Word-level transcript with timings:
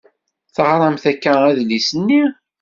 Teɣṛamt 0.55 1.03
akka 1.11 1.33
adlis-nni? 1.49 2.23